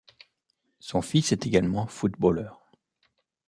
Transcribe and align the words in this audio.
Son 0.79 1.03
fils 1.03 1.31
est 1.31 1.45
également 1.45 1.85
footballeur. 1.85 2.65